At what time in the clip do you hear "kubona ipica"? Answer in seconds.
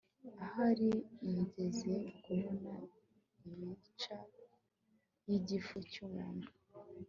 2.21-4.17